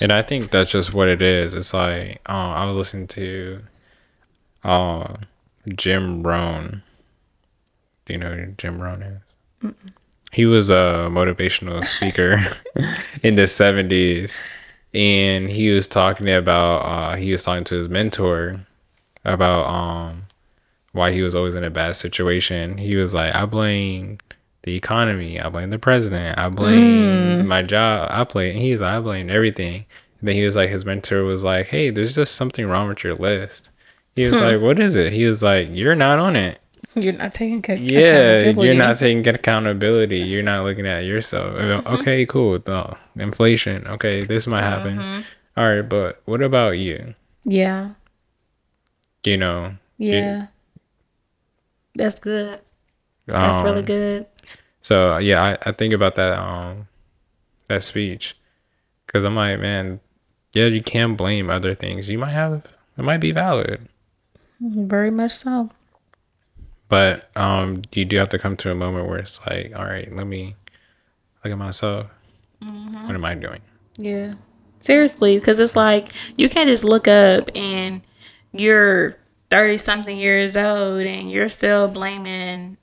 [0.00, 1.54] And I think that's just what it is.
[1.54, 3.62] It's like uh, I was listening to
[4.64, 5.14] uh,
[5.68, 6.82] Jim Rohn.
[8.06, 9.02] Do you know who Jim Rohn
[9.62, 9.74] is?
[10.32, 12.56] He was a motivational speaker
[13.22, 14.42] in the seventies,
[14.94, 18.60] and he was talking about uh, he was talking to his mentor
[19.24, 20.24] about um
[20.92, 22.78] why he was always in a bad situation.
[22.78, 24.18] He was like, I blame
[24.62, 25.40] the economy.
[25.40, 26.38] I blame the president.
[26.38, 28.08] I blame my job.
[28.12, 28.56] I blame.
[28.56, 29.86] He's like, I blame everything.
[30.20, 33.02] And then he was like, his mentor was like, Hey, there's just something wrong with
[33.02, 33.70] your list.
[34.14, 35.12] He was like, What is it?
[35.12, 36.60] He was like, You're not on it.
[37.02, 40.20] You're not taking ca- Yeah, you're not taking accountability.
[40.20, 41.54] You're not looking at yourself.
[41.56, 42.58] Uh, Okay, cool.
[42.66, 43.86] No, inflation.
[43.88, 45.24] Okay, this might happen.
[45.56, 47.14] All right, but what about you?
[47.44, 47.90] Yeah.
[49.24, 49.74] You know.
[49.98, 50.46] Yeah.
[51.94, 52.60] That's good.
[53.26, 54.26] That's really um, good.
[54.82, 56.88] So yeah, I, I think about that um
[57.68, 58.36] that speech
[59.06, 60.00] because I'm like, man,
[60.52, 62.08] yeah, you can blame other things.
[62.08, 62.64] You might have
[62.98, 63.88] it might be valid,
[64.60, 65.70] Very much so.
[66.88, 70.10] But um you do have to come to a moment where it's like, all right,
[70.14, 70.56] let me
[71.44, 72.06] look at myself.
[72.60, 73.60] What am I doing?
[73.98, 74.34] Yeah.
[74.80, 78.00] Seriously, because it's like you can't just look up and
[78.52, 79.16] you're
[79.50, 82.76] 30 something years old and you're still blaming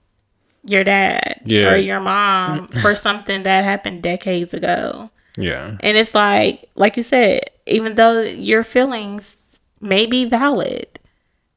[0.64, 1.72] your dad Yeah.
[1.72, 5.10] or your mom for something that happened decades ago.
[5.38, 11.00] Yeah, And it's like, like you said, even though your feelings may be valid,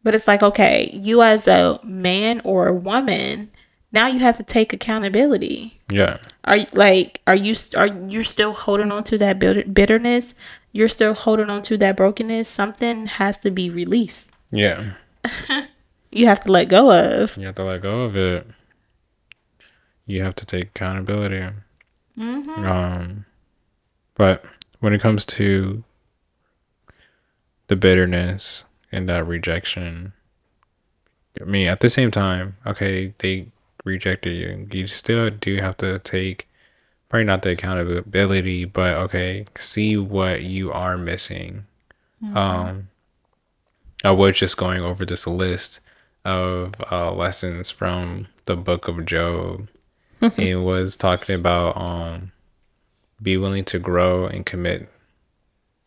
[0.04, 3.50] but it's like, okay, you as a man or a woman,
[3.90, 5.80] now you have to take accountability.
[5.90, 10.34] yeah, Are you like are you are you still holding on to that bitter- bitterness?
[10.72, 12.48] You're still holding on to that brokenness.
[12.48, 14.30] Something has to be released.
[14.52, 14.92] yeah.
[16.16, 17.36] You have to let go of.
[17.36, 18.46] You have to let go of it.
[20.06, 21.42] You have to take accountability.
[22.16, 23.24] Um,
[24.14, 24.44] but
[24.78, 25.82] when it comes to
[27.66, 28.64] the bitterness
[28.94, 30.12] and that rejection,
[31.40, 33.48] I mean, at the same time, okay, they
[33.84, 34.68] rejected you.
[34.70, 36.48] You still do have to take
[37.08, 41.66] probably not the accountability, but okay, see what you are missing.
[42.34, 42.88] Um,
[44.02, 45.80] I was just going over this list
[46.24, 49.68] of uh, lessons from the book of Job.
[50.38, 52.32] it was talking about um,
[53.20, 54.88] be willing to grow and commit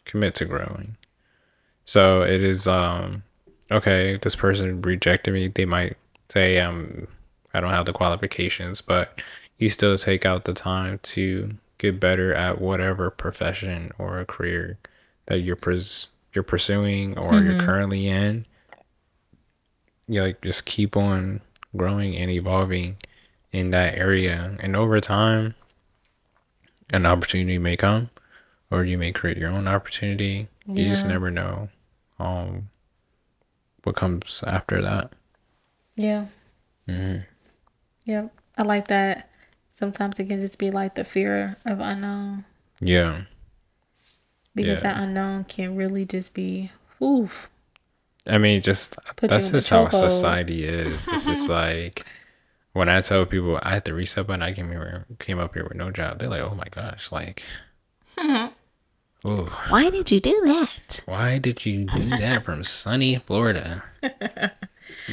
[0.05, 0.97] commit to growing.
[1.87, 3.23] So it is um
[3.71, 5.97] okay, this person rejected me, they might
[6.29, 7.07] say um
[7.53, 9.19] I don't have the qualifications, but
[9.57, 14.77] you still take out the time to get better at whatever profession or a career
[15.27, 18.45] that you're pres- you're pursuing or you're currently in.
[20.07, 21.41] You like just keep on
[21.75, 22.97] growing and evolving
[23.51, 24.57] in that area.
[24.59, 25.55] And over time
[26.91, 28.09] an opportunity may come
[28.71, 30.47] or you may create your own opportunity.
[30.67, 31.69] You just never know
[32.19, 32.69] um
[33.83, 35.11] what comes after that
[35.95, 36.25] Yeah.
[38.05, 38.33] Yep.
[38.57, 39.29] I like that.
[39.71, 42.45] Sometimes it can just be like the fear of unknown
[42.79, 43.21] yeah
[44.55, 44.93] because Yeah.
[44.93, 47.49] that unknown can really just be, oof.
[48.25, 52.05] i mean just Put that's you in a just how society is it's just like
[52.73, 55.63] when i tell people i had the reset button i came here came up here
[55.63, 57.43] with no job they're like oh my gosh like
[59.25, 61.03] Ooh, Why did you do that?
[61.05, 63.83] why did you do that from sunny florida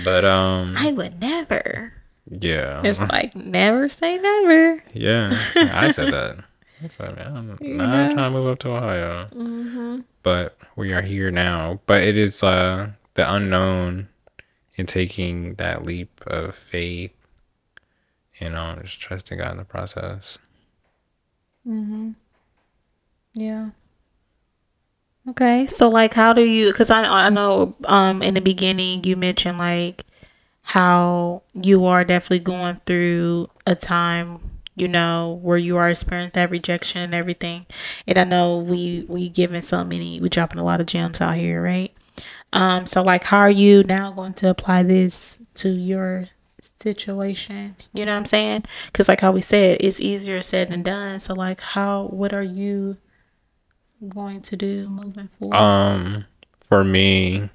[0.05, 1.95] but um I would never.
[2.31, 4.83] yeah It's like never say never.
[4.93, 6.45] Yeah, I said that.
[6.83, 10.03] I said, man, I'm not trying to move up to Ohio.
[10.23, 11.81] But we are here now.
[11.87, 14.09] But it is uh, the unknown
[14.77, 17.13] and taking that leap of faith
[18.41, 20.37] and know, just trusting God in the process.
[23.35, 23.71] Yeah.
[25.29, 26.67] Okay, so like, how do you?
[26.67, 30.05] Because I I know um in the beginning you mentioned like
[30.63, 34.41] how you are definitely going through a time
[34.77, 37.65] you know where you are experiencing that rejection and everything,
[38.07, 41.37] and I know we we giving so many we dropping a lot of gems out
[41.37, 41.93] here, right?
[42.53, 46.29] Um, so like, how are you now going to apply this to your
[46.81, 47.77] situation?
[47.93, 48.65] You know what I'm saying?
[48.87, 51.19] Because like how we said, it's easier said than done.
[51.21, 52.97] So like, how what are you
[54.09, 55.57] going to do moving forward?
[55.57, 56.25] Um,
[56.61, 57.51] for me,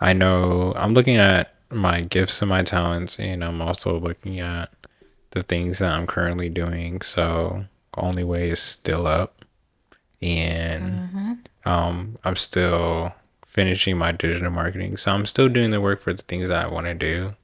[0.00, 4.70] I know I'm looking at my gifts and my talents, and I'm also looking at
[5.30, 7.00] the things that I'm currently doing.
[7.02, 7.64] So
[7.96, 9.44] only way is still up,
[10.22, 13.12] and um, I'm still
[13.44, 14.96] finishing my digital marketing.
[14.96, 17.34] So I'm still doing the work for the things that I want to do.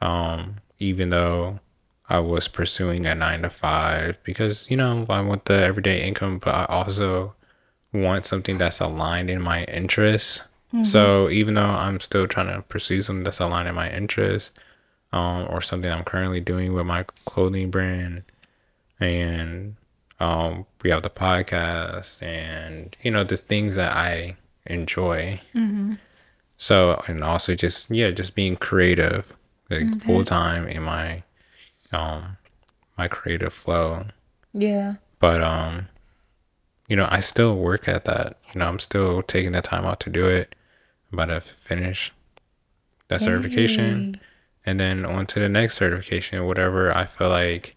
[0.00, 1.60] Um, even though
[2.08, 6.38] I was pursuing a nine to five because you know I want the everyday income,
[6.38, 7.34] but I also
[7.92, 10.42] want something that's aligned in my interests.
[10.84, 14.50] So even though I'm still trying to pursue something that's aligned in my interests,
[15.12, 18.24] um, or something I'm currently doing with my clothing brand,
[19.00, 19.76] and
[20.20, 25.40] um, we have the podcast, and you know the things that I enjoy.
[26.58, 29.34] So and also just yeah, just being creative,
[29.70, 31.22] like full time in my
[31.92, 32.36] um
[32.96, 34.06] my creative flow.
[34.52, 34.94] Yeah.
[35.18, 35.88] But um,
[36.88, 38.38] you know, I still work at that.
[38.54, 40.54] You know, I'm still taking the time out to do it.
[41.12, 42.12] I'm about to finish
[43.08, 44.20] that certification,
[44.64, 47.76] and then on to the next certification, whatever I feel like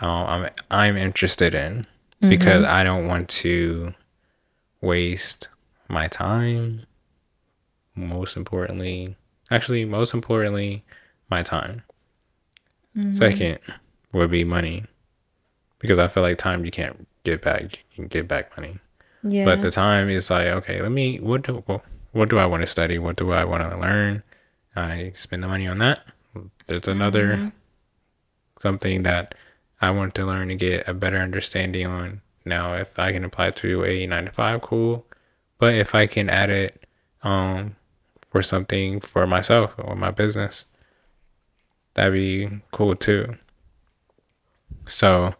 [0.00, 1.86] um, I'm I'm interested in,
[2.20, 3.94] because I don't want to
[4.80, 5.48] waste
[5.88, 6.86] my time.
[7.96, 9.16] Most importantly,
[9.50, 10.84] actually, most importantly,
[11.28, 11.82] my time.
[13.12, 13.58] Second
[14.12, 14.84] would be money,
[15.78, 17.62] because I feel like time you can't get back.
[17.62, 18.78] You can get back money.
[19.22, 19.44] Yeah.
[19.44, 22.62] But the time is like, okay, let me what do what, what do I want
[22.62, 22.98] to study?
[22.98, 24.22] What do I want to learn?
[24.74, 26.00] I spend the money on that.
[26.66, 27.52] There's another
[28.60, 29.34] something that
[29.80, 32.22] I want to learn to get a better understanding on.
[32.44, 35.06] Now, if I can apply to a nine to five, cool.
[35.58, 36.84] But if I can add it
[37.22, 37.76] um
[38.30, 40.66] for something for myself or my business,
[41.94, 43.36] that'd be cool too.
[44.88, 45.34] So,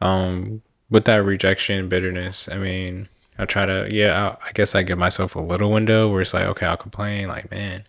[0.00, 4.82] um, with that rejection, bitterness, I mean, I try to, yeah, I, I guess I
[4.82, 7.84] give myself a little window where it's like, okay, I'll complain, like, man,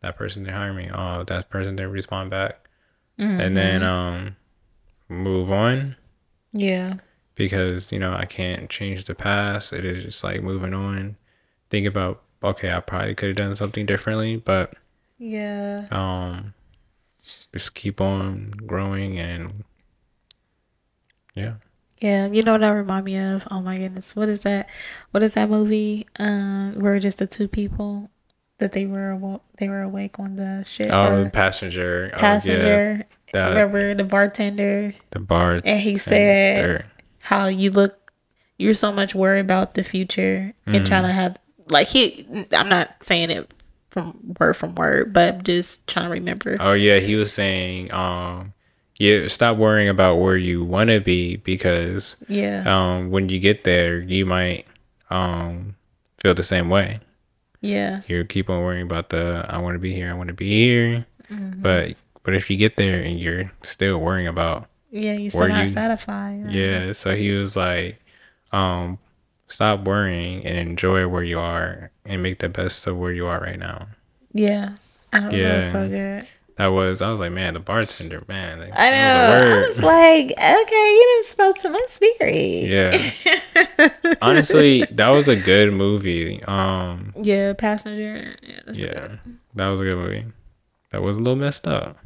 [0.00, 0.90] that person didn't hire me.
[0.92, 2.60] Oh, that person didn't respond back.
[3.18, 4.36] And then, um,
[5.08, 5.96] move on
[6.52, 6.94] yeah.
[7.34, 9.72] because, you know, I can't change the past.
[9.72, 11.16] It is just like moving on.
[11.70, 14.74] Think about, okay, I probably could have done something differently, but,
[15.18, 15.86] Yeah.
[15.90, 16.52] um,
[17.52, 19.64] just keep on growing and,
[21.34, 21.54] yeah.
[22.00, 23.46] Yeah, you know what that remind me of?
[23.50, 24.68] Oh my goodness, what is that?
[25.12, 26.06] What is that movie?
[26.18, 28.10] Um, where just the two people
[28.58, 30.90] that they were awo- they were awake on the ship.
[30.92, 32.10] Oh, or passenger.
[32.12, 32.20] Oh, yeah.
[32.20, 33.04] passenger.
[33.32, 35.60] That- Remember the bartender The bar.
[35.64, 36.84] and he said
[37.20, 38.12] how you look.
[38.58, 42.26] You're so much worried about the future and trying to have like he.
[42.52, 43.50] I'm not saying it
[43.96, 46.56] from word from word, but just trying to remember.
[46.60, 48.52] Oh yeah, he was saying, um,
[48.96, 53.64] yeah, stop worrying about where you want to be because, Yeah, um, when you get
[53.64, 54.66] there, you might,
[55.08, 55.76] um,
[56.18, 57.00] feel the same way.
[57.62, 60.34] yeah, You keep on worrying about the, I want to be here, I want to
[60.34, 61.62] be here, Mm-hmm.
[61.62, 65.12] but but if you get there and you're still worrying about, yeah.
[65.14, 66.50] you're still not you- satisfied.
[66.52, 67.98] yeah, so he was like,
[68.52, 68.98] um,
[69.48, 73.40] stop worrying and enjoy where you are and make the best of where you are
[73.40, 73.88] right now.
[74.32, 74.76] yeah.
[75.12, 75.48] Oh, yeah.
[75.48, 76.28] That was so good.
[76.56, 78.60] That was, I was like, man, the bartender, man.
[78.60, 79.54] like, I that was know.
[79.54, 82.68] I was like, okay, you didn't spoke to my spirit.
[82.68, 83.88] Yeah.
[84.22, 86.42] Honestly, that was a good movie.
[86.44, 88.34] Um, Yeah, passenger.
[88.42, 89.20] Yeah, that's yeah, good.
[89.54, 90.24] that was a good movie.
[90.92, 91.98] That was a little messed up.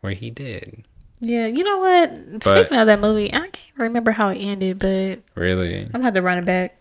[0.00, 0.84] Where he did.
[1.24, 2.42] Yeah, you know what?
[2.42, 5.82] Speaking of that movie, I can't remember how it ended, but Really?
[5.82, 6.76] I'm gonna have to run it back.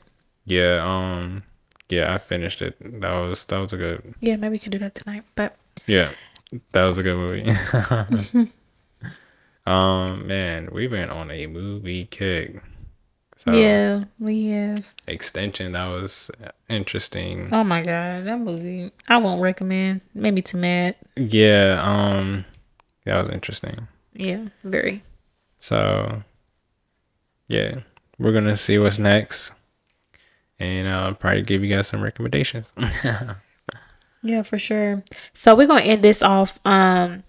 [0.45, 1.43] Yeah, um
[1.89, 2.75] yeah, I finished it.
[3.01, 5.23] That was that was a good Yeah, maybe we can do that tonight.
[5.35, 6.11] But yeah.
[6.71, 8.51] That was a good movie.
[9.67, 12.63] um man, we've been on a movie kick.
[13.37, 14.93] So yeah, we have.
[15.07, 16.31] extension, that was
[16.67, 17.47] interesting.
[17.51, 20.01] Oh my god, that movie I won't recommend.
[20.15, 20.95] Made me too mad.
[21.15, 22.45] Yeah, um
[23.05, 23.87] that was interesting.
[24.13, 25.03] Yeah, very.
[25.57, 26.23] So,
[27.47, 27.79] yeah,
[28.17, 29.51] we're gonna see what's next,
[30.59, 32.73] and I'll probably give you guys some recommendations.
[34.23, 35.03] Yeah, for sure.
[35.33, 37.23] So we're gonna end this off um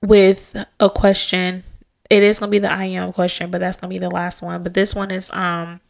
[0.00, 1.62] with a question.
[2.08, 4.62] It is gonna be the I am question, but that's gonna be the last one.
[4.62, 5.80] But this one is um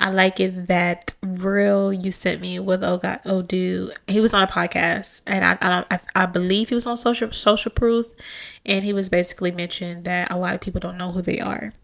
[0.00, 4.32] I like it that real you sent me with oh god oh dude he was
[4.32, 7.70] on a podcast and I I, don't, I I believe he was on social social
[7.70, 8.06] proof
[8.64, 11.74] and he was basically mentioned that a lot of people don't know who they are.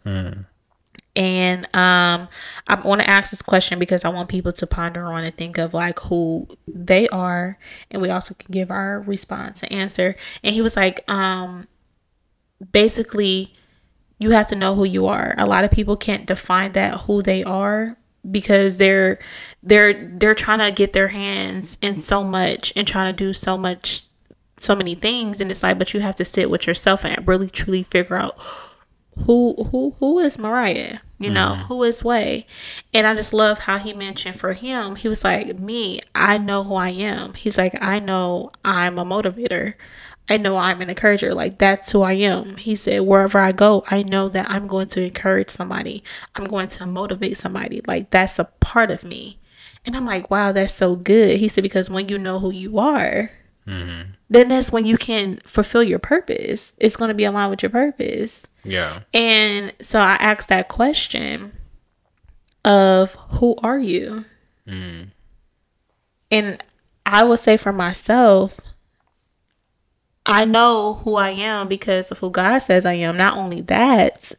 [1.15, 2.29] And um
[2.67, 5.59] I want to ask this question because I want people to ponder on and think
[5.59, 7.59] of like who they are
[7.91, 10.17] and we also can give our response and answer.
[10.43, 11.69] And he was like um
[12.73, 13.55] basically
[14.19, 15.35] you have to know who you are.
[15.37, 17.99] A lot of people can't define that who they are
[18.31, 19.19] because they're
[19.63, 23.57] they're they're trying to get their hands in so much and trying to do so
[23.57, 24.05] much
[24.59, 25.41] so many things.
[25.41, 28.39] And it's like but you have to sit with yourself and really truly figure out
[29.25, 31.63] who who who is Mariah you know mm.
[31.67, 32.47] who is Way
[32.93, 36.65] and I just love how he mentioned for him he was like me I know
[36.65, 37.35] who I am.
[37.35, 39.75] He's like I know I'm a motivator
[40.29, 41.35] I know I'm an encourager.
[41.35, 42.57] Like that's who I am.
[42.57, 46.03] He said, wherever I go, I know that I'm going to encourage somebody.
[46.35, 47.81] I'm going to motivate somebody.
[47.87, 49.39] Like that's a part of me.
[49.85, 51.39] And I'm like, wow, that's so good.
[51.39, 53.31] He said, because when you know who you are,
[53.67, 54.11] mm-hmm.
[54.29, 56.75] then that's when you can fulfill your purpose.
[56.79, 58.49] It's going to be aligned with your purpose.
[58.65, 59.03] Yeah.
[59.15, 61.53] And so I asked that question
[62.65, 64.25] of who are you?
[64.67, 65.11] Mm.
[66.33, 66.61] And
[67.05, 68.59] I will say for myself,
[70.27, 73.17] I know who I am because of who God says I am.
[73.17, 74.33] Not only that,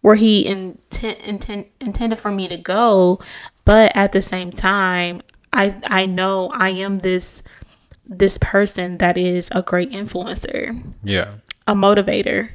[0.00, 3.20] where He intent, intent, intended for me to go,
[3.64, 5.22] but at the same time,
[5.52, 7.42] I I know I am this
[8.06, 10.82] this person that is a great influencer.
[11.04, 11.34] Yeah.
[11.66, 12.50] A motivator.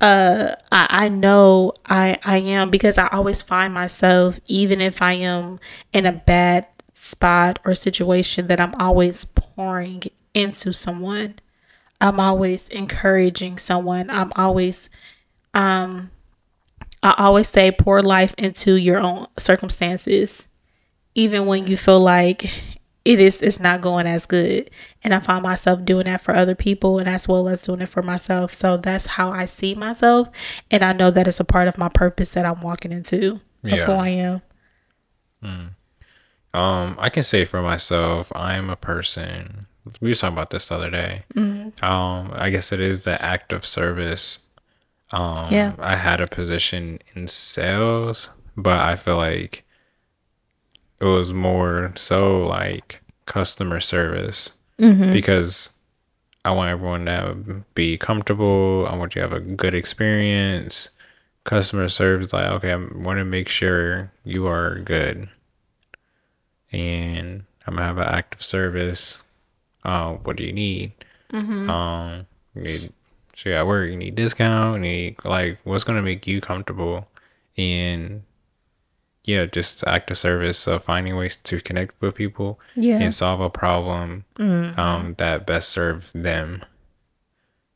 [0.00, 5.12] Uh I, I know I I am because I always find myself even if I
[5.12, 5.60] am
[5.92, 10.02] in a bad spot or situation that I'm always pouring
[10.32, 11.34] into someone
[12.00, 14.10] I'm always encouraging someone.
[14.10, 14.90] I'm always
[15.54, 16.10] um
[17.02, 20.48] I always say pour life into your own circumstances
[21.14, 22.44] even when you feel like
[23.04, 24.70] it is it's not going as good
[25.02, 27.88] and i find myself doing that for other people and as well as doing it
[27.88, 30.28] for myself so that's how i see myself
[30.70, 33.74] and i know that it's a part of my purpose that i'm walking into yeah.
[33.74, 34.42] of who i am
[35.42, 35.68] mm.
[36.58, 39.66] um i can say for myself i'm a person
[40.00, 41.24] we were talking about this the other day.
[41.34, 41.84] Mm-hmm.
[41.84, 44.46] Um, I guess it is the act of service.
[45.12, 45.74] Um, yeah.
[45.78, 49.64] I had a position in sales, but I feel like
[51.00, 55.12] it was more so like customer service mm-hmm.
[55.12, 55.78] because
[56.44, 58.86] I want everyone to be comfortable.
[58.88, 60.90] I want you to have a good experience.
[61.44, 65.28] Customer service, like, okay, I want to make sure you are good.
[66.70, 69.22] And I'm going to have an active service
[69.84, 70.92] uh, what do you need?
[71.32, 71.70] Mm-hmm.
[71.70, 72.92] Um, you need
[73.34, 77.08] so at work, you need discount, you need like what's gonna make you comfortable
[77.56, 78.22] and
[79.24, 80.58] yeah, just act of service.
[80.58, 82.98] So finding ways to connect with people yeah.
[82.98, 84.78] and solve a problem mm-hmm.
[84.78, 86.64] um, that best serves them.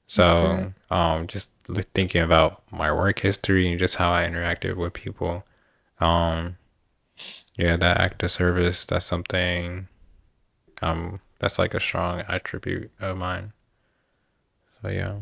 [0.07, 1.50] So um, just
[1.94, 5.44] thinking about my work history and just how I interacted with people.
[6.00, 6.57] Um,
[7.57, 9.88] yeah, that act of service, that's something
[10.82, 13.53] um that's like a strong attribute of mine.
[14.80, 15.16] So yeah.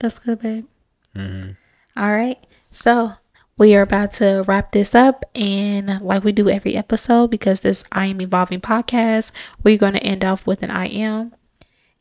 [0.00, 0.66] That's good, babe.
[1.14, 1.52] Mm-hmm.
[1.96, 2.44] All right.
[2.72, 3.12] So
[3.56, 7.84] we are about to wrap this up and like we do every episode because this
[7.92, 9.30] I am evolving podcast,
[9.62, 11.32] we're going to end off with an I am.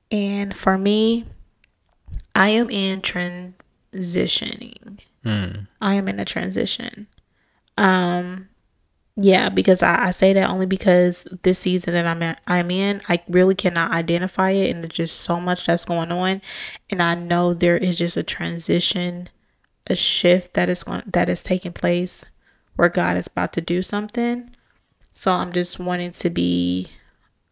[0.09, 1.25] And for me,
[2.34, 5.01] I am in transitioning.
[5.23, 5.67] Mm.
[5.80, 7.05] I am in a transition.
[7.78, 8.49] Um
[9.20, 13.01] yeah, because I, I say that only because this season that I'm at, I'm in,
[13.09, 16.41] I really cannot identify it, and there's just so much that's going on,
[16.91, 19.30] and I know there is just a transition,
[19.88, 22.28] a shift that is going that is taking place,
[22.76, 24.51] where God is about to do something.
[25.13, 26.89] So I'm just wanting to be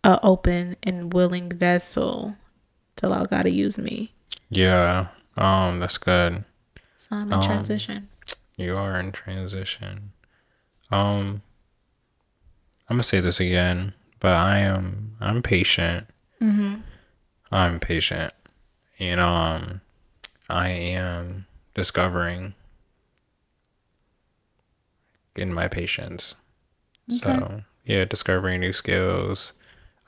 [0.04, 2.38] a open and willing vessel
[2.98, 4.14] to allow God to use me.
[4.52, 6.44] Yeah, um, that's good.
[6.96, 8.10] So I'm in um, transition.
[8.56, 10.12] You are in transition.
[10.92, 11.42] Um,
[12.90, 16.08] I'm gonna say this again, but I am I'm patient.
[16.42, 16.76] Mm-hmm.
[17.52, 18.34] I'm patient,
[19.00, 19.82] and um,
[20.50, 22.54] I am discovering
[25.36, 26.36] in my patience.
[27.10, 27.20] Okay.
[27.20, 29.54] So yeah, discovering new skills,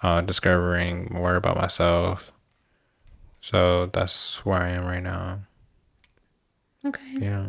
[0.02, 2.32] uh, discovering more about myself.
[3.40, 5.40] So that's where I am right now.
[6.86, 7.18] Okay.
[7.20, 7.48] Yeah.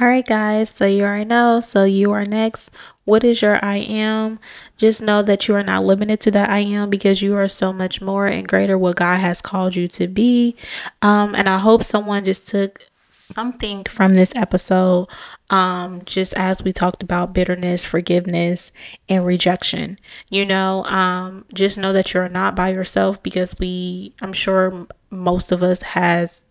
[0.00, 0.70] All right, guys.
[0.70, 1.60] So you already know.
[1.60, 2.70] So you are next.
[3.04, 4.38] What is your I am?
[4.78, 7.70] Just know that you are not limited to that I am because you are so
[7.70, 10.56] much more and greater what God has called you to be.
[11.02, 15.06] Um, and I hope someone just took something from this episode
[15.50, 18.72] um just as we talked about bitterness forgiveness
[19.08, 19.96] and rejection
[20.30, 25.52] you know um just know that you're not by yourself because we i'm sure most
[25.52, 26.42] of us has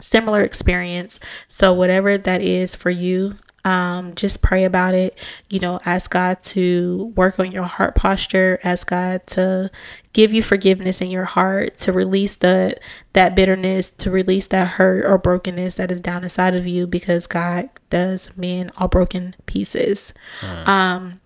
[0.00, 1.20] similar experience.
[1.48, 3.36] So, whatever that is for you,
[3.66, 5.18] Um, just pray about it.
[5.50, 8.60] You know, ask God to work on your heart posture.
[8.62, 9.72] Ask God to
[10.12, 12.76] give you forgiveness in your heart, to release the
[13.14, 17.26] that bitterness, to release that hurt or brokenness that is down inside of you, because
[17.26, 20.14] God does mend all broken pieces.
[20.42, 20.68] Mm.
[20.68, 21.20] Um,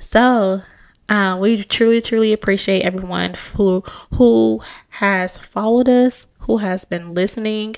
[0.00, 0.62] so
[1.08, 3.82] uh, we truly, truly appreciate everyone who
[4.14, 7.76] who has followed us, who has been listening,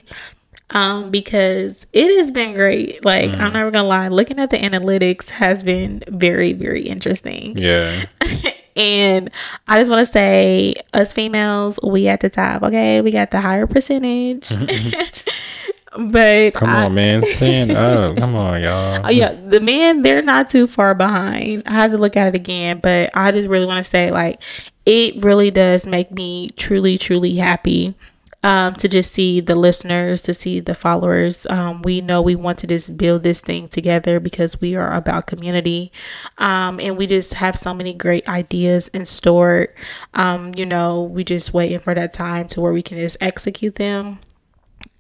[0.71, 3.05] um, because it has been great.
[3.05, 3.39] Like mm.
[3.39, 7.57] I'm never gonna lie, looking at the analytics has been very, very interesting.
[7.57, 8.07] Yeah.
[8.77, 9.31] and
[9.69, 12.63] I just want to say, us females, we at the top.
[12.63, 14.51] Okay, we got the higher percentage.
[15.97, 18.17] But come I, on, man, stand up.
[18.17, 19.01] Come on, y'all.
[19.05, 21.65] Oh, yeah, the men they're not too far behind.
[21.67, 24.41] I have to look at it again, but I just really want to say like
[24.87, 27.95] it really does make me truly, truly happy.
[28.43, 31.47] Um, to just see the listeners, to see the followers.
[31.51, 35.27] Um, we know we want to just build this thing together because we are about
[35.27, 35.93] community.
[36.39, 39.69] Um, and we just have so many great ideas in store.
[40.15, 43.75] Um, you know, we just waiting for that time to where we can just execute
[43.75, 44.21] them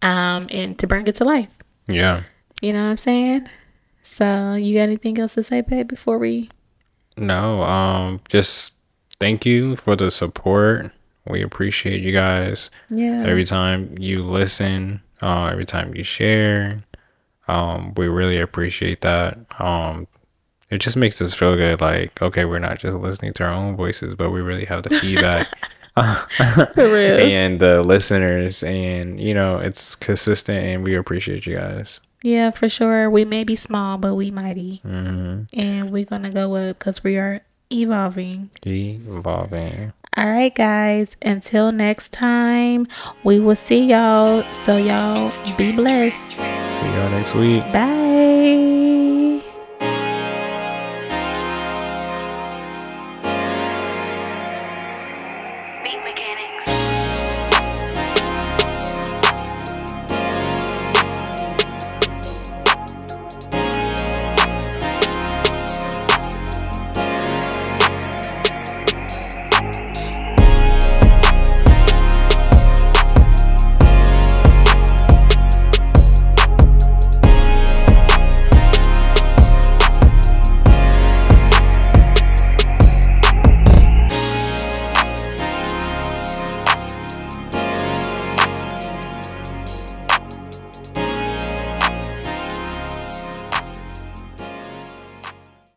[0.03, 1.59] um, and to bring it to life.
[1.86, 2.22] Yeah.
[2.61, 3.48] You know what I'm saying?
[4.03, 6.51] So, you got anything else to say, babe, before we?
[7.16, 8.76] No, um, just
[9.18, 10.90] thank you for the support.
[11.26, 12.70] We appreciate you guys.
[12.88, 13.24] Yeah.
[13.26, 16.82] Every time you listen, uh, every time you share,
[17.46, 19.38] um, we really appreciate that.
[19.59, 20.07] Um,
[20.70, 21.80] it just makes us feel good.
[21.80, 24.90] Like, okay, we're not just listening to our own voices, but we really have the
[24.90, 25.48] feedback.
[25.97, 32.01] and the listeners and you know it's consistent and we appreciate you guys.
[32.22, 33.11] Yeah for sure.
[33.11, 34.80] We may be small but we mighty.
[34.84, 35.59] Mm-hmm.
[35.59, 37.41] and we're gonna go up because we are
[37.72, 38.51] evolving.
[38.64, 39.93] Evolving.
[40.16, 41.16] All right guys.
[41.22, 42.86] Until next time
[43.24, 44.45] we will see y'all.
[44.55, 46.30] So y'all be blessed.
[46.32, 47.62] See y'all next week.
[47.72, 47.99] Bye